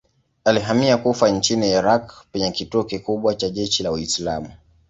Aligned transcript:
Alihamia 0.45 0.97
Kufa 0.97 1.29
nchini 1.29 1.69
Irak 1.69 2.13
penye 2.31 2.51
kituo 2.51 2.83
kikubwa 2.83 3.35
cha 3.35 3.49
jeshi 3.49 3.83
la 3.83 3.91
Uislamu. 3.91 4.51